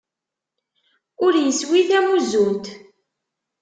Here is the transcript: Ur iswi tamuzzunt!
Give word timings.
Ur 1.25 1.33
iswi 1.37 1.81
tamuzzunt! 1.89 2.65